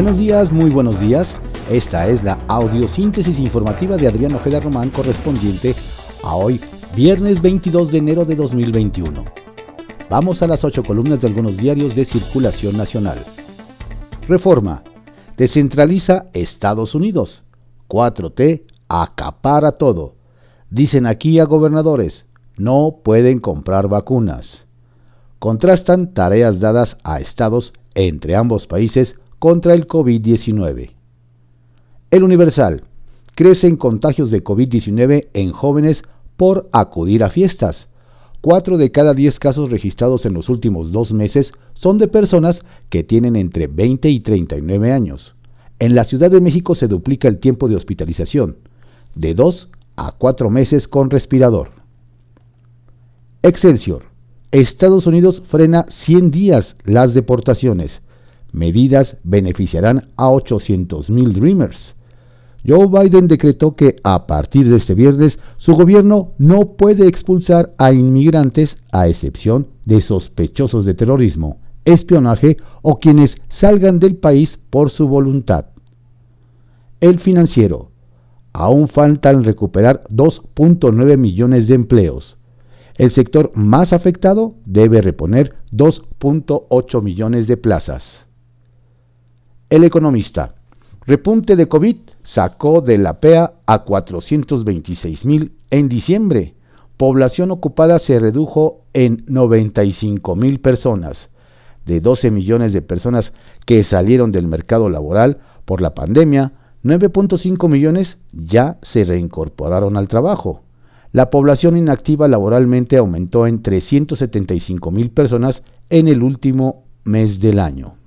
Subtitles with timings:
[0.00, 1.34] Buenos días, muy buenos días.
[1.68, 5.74] Esta es la audiosíntesis informativa de Adrián Ojeda Román correspondiente
[6.22, 6.60] a hoy,
[6.94, 9.24] viernes 22 de enero de 2021.
[10.08, 13.18] Vamos a las ocho columnas de algunos diarios de circulación nacional.
[14.28, 14.84] Reforma.
[15.36, 17.42] Descentraliza Estados Unidos.
[17.88, 20.14] 4T acapara todo.
[20.70, 22.24] Dicen aquí a gobernadores,
[22.56, 24.64] no pueden comprar vacunas.
[25.40, 30.90] Contrastan tareas dadas a estados entre ambos países contra el COVID-19.
[32.10, 32.82] El Universal.
[33.34, 36.02] Crecen contagios de COVID-19 en jóvenes
[36.36, 37.88] por acudir a fiestas.
[38.40, 43.04] Cuatro de cada diez casos registrados en los últimos dos meses son de personas que
[43.04, 45.34] tienen entre 20 y 39 años.
[45.78, 48.56] En la Ciudad de México se duplica el tiempo de hospitalización,
[49.14, 51.70] de dos a cuatro meses con respirador.
[53.42, 54.04] Excelsior.
[54.50, 58.02] Estados Unidos frena 100 días las deportaciones.
[58.52, 61.94] Medidas beneficiarán a 800.000 Dreamers.
[62.66, 67.92] Joe Biden decretó que a partir de este viernes su gobierno no puede expulsar a
[67.92, 75.08] inmigrantes a excepción de sospechosos de terrorismo, espionaje o quienes salgan del país por su
[75.08, 75.66] voluntad.
[77.00, 77.90] El financiero.
[78.52, 82.38] Aún faltan recuperar 2.9 millones de empleos.
[82.96, 88.27] El sector más afectado debe reponer 2.8 millones de plazas.
[89.70, 90.54] El economista.
[91.06, 96.54] Repunte de COVID sacó de la PEA a 426 mil en diciembre.
[96.96, 101.28] Población ocupada se redujo en 95 mil personas.
[101.84, 103.34] De 12 millones de personas
[103.66, 106.52] que salieron del mercado laboral por la pandemia,
[106.82, 110.62] 9.5 millones ya se reincorporaron al trabajo.
[111.12, 117.97] La población inactiva laboralmente aumentó en 375 mil personas en el último mes del año.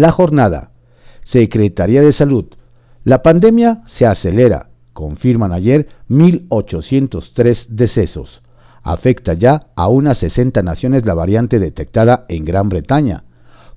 [0.00, 0.70] La jornada.
[1.26, 2.46] Secretaría de Salud.
[3.04, 4.70] La pandemia se acelera.
[4.94, 8.40] Confirman ayer 1.803 decesos.
[8.82, 13.24] Afecta ya a unas 60 naciones la variante detectada en Gran Bretaña.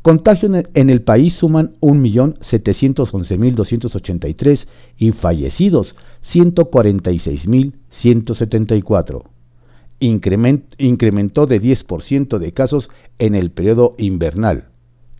[0.01, 4.67] Contagios en el país suman 1.711.283
[4.97, 9.23] y fallecidos 146.174.
[9.99, 12.89] incrementó de 10% de casos
[13.19, 14.69] en el periodo invernal.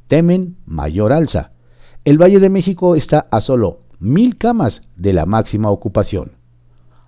[0.08, 1.52] Temen mayor alza.
[2.06, 6.34] El Valle de México está a solo mil camas de la máxima ocupación.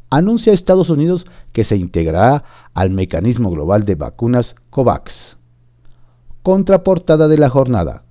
[0.09, 5.37] Anuncia Estados Unidos que se integrará al mecanismo global de vacunas COVAX.
[6.41, 8.03] Contraportada de la jornada.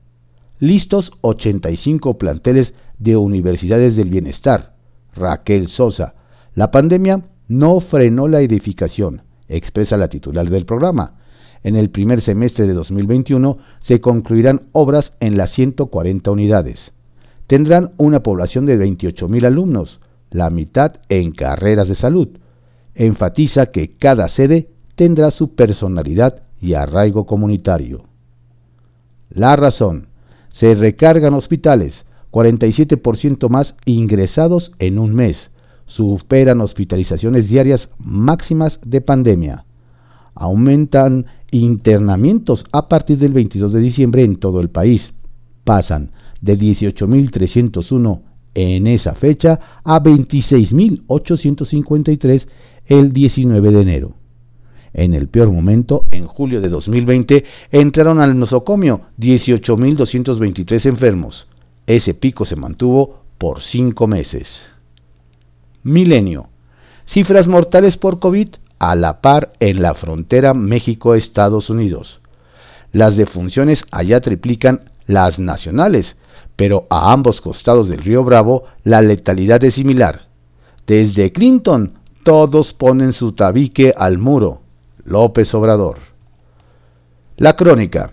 [0.58, 4.74] Listos 85 planteles de universidades del bienestar.
[5.14, 6.14] Raquel Sosa.
[6.54, 11.14] La pandemia no frenó la edificación, expresa la titular del programa.
[11.64, 16.92] En el primer semestre de 2021 se concluirán obras en las 140 unidades.
[17.46, 19.98] Tendrán una población de 28.000 alumnos,
[20.30, 22.28] la mitad en carreras de salud.
[22.94, 28.04] Enfatiza que cada sede tendrá su personalidad y arraigo comunitario.
[29.30, 30.08] La razón.
[30.50, 35.50] Se recargan hospitales, 47% más ingresados en un mes.
[35.86, 39.64] Superan hospitalizaciones diarias máximas de pandemia.
[40.34, 45.12] Aumentan internamientos a partir del 22 de diciembre en todo el país.
[45.62, 46.10] Pasan
[46.40, 48.22] de 18.301
[48.54, 52.48] en esa fecha a 26.853
[52.86, 54.14] el 19 de enero.
[54.92, 61.48] En el peor momento, en julio de 2020, entraron al nosocomio 18.223 enfermos.
[61.86, 64.66] Ese pico se mantuvo por cinco meses.
[65.82, 66.48] Milenio.
[67.06, 68.48] Cifras mortales por COVID
[68.78, 72.20] a la par en la frontera México-Estados Unidos.
[72.92, 76.16] Las defunciones allá triplican las nacionales,
[76.56, 80.28] pero a ambos costados del río Bravo la letalidad es similar.
[80.86, 84.60] Desde Clinton todos ponen su tabique al muro
[85.04, 85.98] López Obrador.
[87.36, 88.12] La crónica.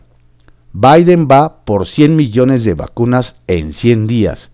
[0.74, 4.51] Biden va por 100 millones de vacunas en 100 días.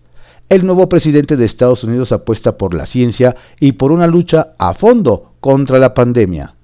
[0.48, 4.72] El nuevo presidente de Estados Unidos apuesta por la ciencia y por una lucha a
[4.72, 6.54] fondo contra la pandemia.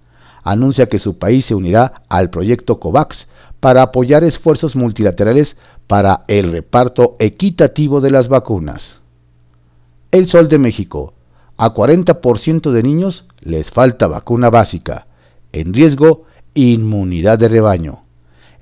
[0.43, 3.27] Anuncia que su país se unirá al proyecto COVAX
[3.61, 9.01] para apoyar esfuerzos multilaterales para el reparto equitativo de las vacunas.
[10.13, 11.13] El Sol de México.
[11.59, 15.07] A 40% de niños les falta vacuna básica
[15.53, 18.05] en riesgo inmunidad de rebaño.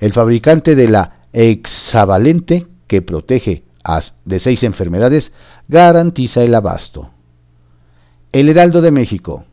[0.00, 3.62] El fabricante de la hexavalente, que protege
[4.24, 5.32] de seis enfermedades,
[5.68, 7.10] garantiza el abasto.
[8.32, 9.44] El Heraldo de México.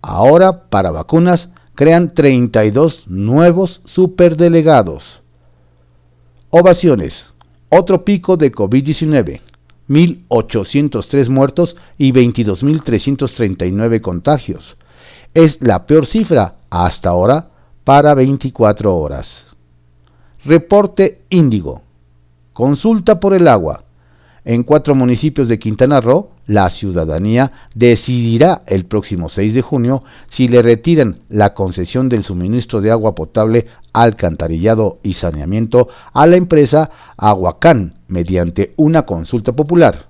[0.00, 5.22] Ahora, para vacunas, crean 32 nuevos superdelegados.
[6.50, 7.26] Ovaciones.
[7.68, 9.40] Otro pico de COVID-19,
[9.88, 14.76] 1.803 muertos y 22.339 contagios.
[15.34, 17.48] Es la peor cifra hasta ahora
[17.82, 19.44] para 24 horas.
[20.44, 21.83] Reporte Índigo.
[22.54, 23.82] Consulta por el agua.
[24.44, 30.46] En cuatro municipios de Quintana Roo, la ciudadanía decidirá el próximo 6 de junio si
[30.46, 36.90] le retiran la concesión del suministro de agua potable, alcantarillado y saneamiento a la empresa
[37.16, 40.06] Aguacán mediante una consulta popular,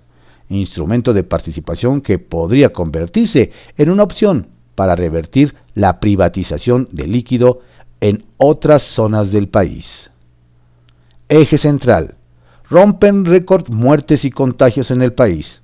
[0.51, 7.61] instrumento de participación que podría convertirse en una opción para revertir la privatización del líquido
[8.03, 10.11] en otras zonas del país.
[11.31, 12.17] Eje central
[12.69, 15.61] rompen récord muertes y contagios en el país.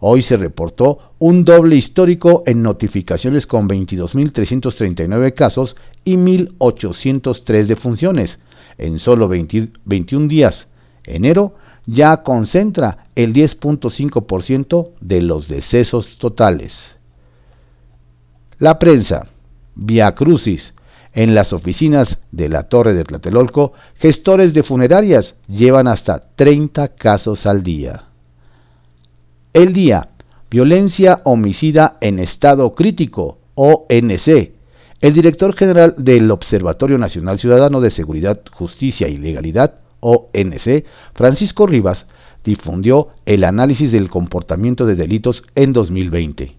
[0.00, 8.38] Hoy se reportó un doble histórico en notificaciones con 22.339 casos y 1.803 defunciones
[8.76, 10.68] en solo 21 días.
[11.04, 11.54] Enero
[11.86, 16.96] ya concentra el 10.5% de los decesos totales.
[18.58, 19.26] La prensa,
[19.74, 20.73] Via Crucis,
[21.14, 27.46] en las oficinas de la Torre de Tlatelolco, gestores de funerarias llevan hasta 30 casos
[27.46, 28.04] al día.
[29.52, 30.08] El día,
[30.50, 34.52] violencia homicida en estado crítico, ONC.
[35.00, 40.84] El director general del Observatorio Nacional Ciudadano de Seguridad, Justicia y Legalidad, ONC,
[41.14, 42.06] Francisco Rivas,
[42.42, 46.56] difundió el análisis del comportamiento de delitos en 2020.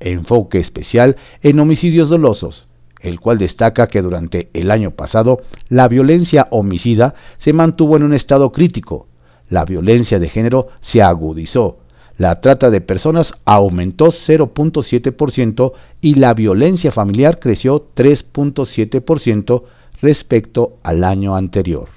[0.00, 2.66] Enfoque especial en homicidios dolosos,
[3.00, 8.14] el cual destaca que durante el año pasado la violencia homicida se mantuvo en un
[8.14, 9.06] estado crítico,
[9.48, 11.78] la violencia de género se agudizó,
[12.20, 19.62] la trata de personas aumentó 0.7% y la violencia familiar creció 3.7%
[20.02, 21.88] respecto al año anterior.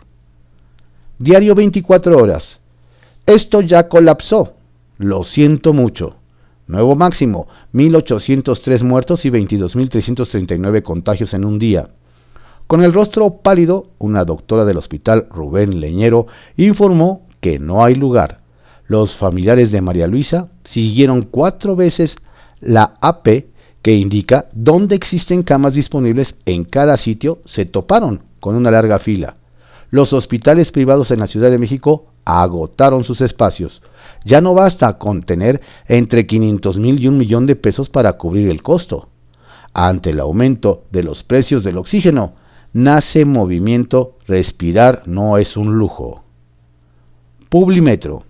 [1.20, 2.60] Diario 24 horas.
[3.26, 4.54] Esto ya colapsó.
[4.98, 6.16] Lo siento mucho.
[6.68, 11.89] Nuevo máximo, 1.803 muertos y 22.339 contagios en un día.
[12.68, 18.39] Con el rostro pálido, una doctora del hospital Rubén Leñero informó que no hay lugar.
[18.88, 22.18] Los familiares de María Luisa siguieron cuatro veces
[22.62, 23.45] la AP
[23.81, 29.36] que indica dónde existen camas disponibles en cada sitio, se toparon con una larga fila.
[29.94, 33.84] Los hospitales privados en la Ciudad de México agotaron sus espacios.
[34.25, 38.50] Ya no basta con tener entre 500 mil y un millón de pesos para cubrir
[38.50, 39.10] el costo.
[39.72, 42.34] Ante el aumento de los precios del oxígeno,
[42.74, 46.24] nace movimiento Respirar no es un lujo.
[47.50, 48.24] Publimetro.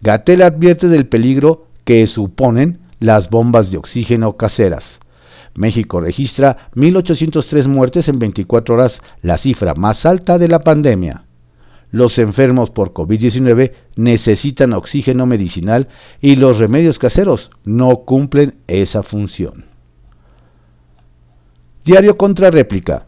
[0.00, 5.00] Gatel advierte del peligro que suponen las bombas de oxígeno caseras.
[5.54, 11.24] México registra 1.803 muertes en 24 horas, la cifra más alta de la pandemia.
[11.90, 15.88] Los enfermos por COVID-19 necesitan oxígeno medicinal
[16.20, 19.66] y los remedios caseros no cumplen esa función.
[21.84, 23.06] Diario contra réplica.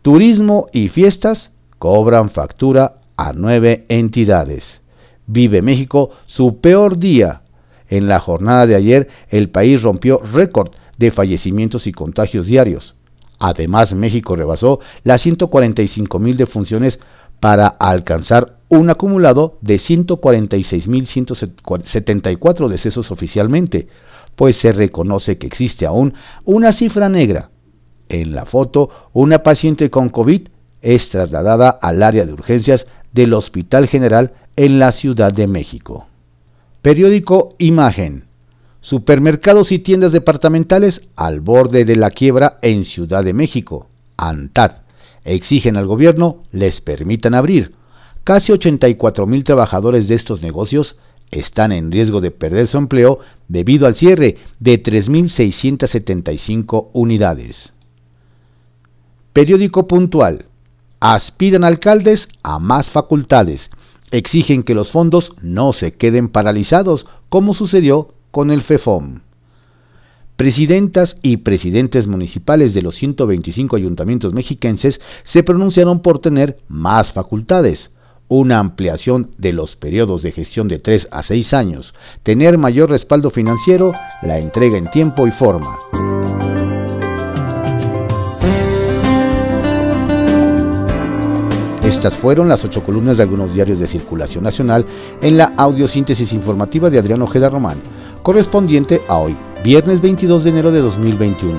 [0.00, 4.80] Turismo y fiestas cobran factura a nueve entidades.
[5.26, 7.42] Vive México su peor día.
[7.88, 10.72] En la jornada de ayer el país rompió récord
[11.02, 12.94] de fallecimientos y contagios diarios.
[13.38, 17.00] Además, México rebasó las 145 mil defunciones
[17.40, 23.88] para alcanzar un acumulado de 146.174 decesos oficialmente,
[24.36, 27.50] pues se reconoce que existe aún una cifra negra.
[28.08, 30.42] En la foto, una paciente con COVID
[30.80, 36.06] es trasladada al área de urgencias del Hospital General en la Ciudad de México.
[36.80, 38.30] Periódico Imagen.
[38.82, 43.86] Supermercados y tiendas departamentales al borde de la quiebra en Ciudad de México.
[44.16, 44.82] ANTAD
[45.24, 47.76] exigen al gobierno les permitan abrir.
[48.24, 50.96] Casi 84 mil trabajadores de estos negocios
[51.30, 57.72] están en riesgo de perder su empleo debido al cierre de 3.675 unidades.
[59.32, 60.46] Periódico puntual.
[60.98, 63.70] Aspiran alcaldes a más facultades.
[64.10, 69.20] Exigen que los fondos no se queden paralizados como sucedió con el FEFOM
[70.42, 77.92] presidentas y presidentes municipales de los 125 ayuntamientos mexiquenses se pronunciaron por tener más facultades,
[78.26, 83.30] una ampliación de los periodos de gestión de 3 a 6 años, tener mayor respaldo
[83.30, 85.76] financiero, la entrega en tiempo y forma.
[91.84, 94.84] Estas fueron las ocho columnas de algunos diarios de circulación nacional
[95.20, 97.78] en la audiosíntesis informativa de Adrián Ojeda Román,
[98.22, 101.58] correspondiente a hoy, viernes 22 de enero de 2021.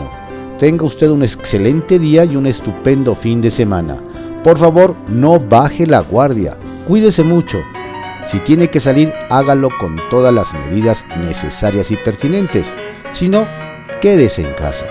[0.60, 3.98] Tenga usted un excelente día y un estupendo fin de semana.
[4.44, 6.58] Por favor, no baje la guardia.
[6.88, 7.60] Cuídese mucho.
[8.32, 12.66] Si tiene que salir, hágalo con todas las medidas necesarias y pertinentes.
[13.14, 13.46] Si no,
[14.02, 14.86] quédese en casa.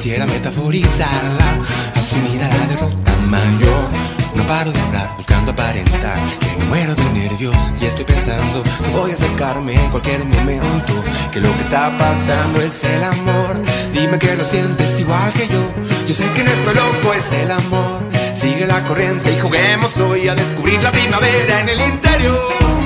[0.00, 1.44] Quisiera metaforizarla,
[1.94, 3.90] asumida la derrota mayor.
[4.34, 9.10] No paro de hablar buscando aparentar que muero de nervios y estoy pensando que voy
[9.10, 10.94] a acercarme en cualquier momento
[11.30, 13.60] que lo que está pasando es el amor.
[13.92, 15.70] Dime que lo sientes igual que yo.
[16.08, 18.00] Yo sé que no estoy loco, es el amor.
[18.34, 22.79] Sigue la corriente y juguemos hoy a descubrir la primavera en el interior.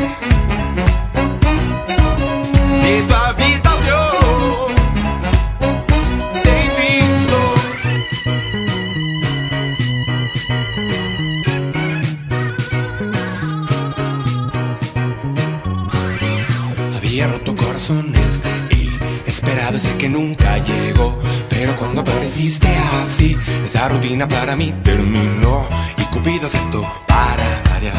[24.28, 25.66] Para mí terminó.
[25.96, 27.94] Y Cupido aceptó para variar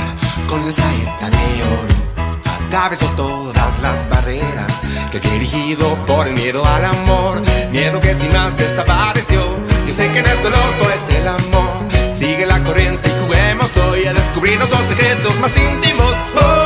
[0.48, 2.41] con la saeta de oro.
[2.65, 4.72] Atravesó todas las barreras
[5.12, 7.41] que había erigido por el miedo al amor.
[7.72, 9.41] Miedo que sin más desapareció.
[9.88, 11.88] Yo sé que en esto loco es el amor.
[12.13, 16.13] Sigue la corriente y juguemos hoy a descubrir nuestros secretos más íntimos.
[16.36, 16.64] Oh,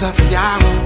[0.00, 0.79] Santiago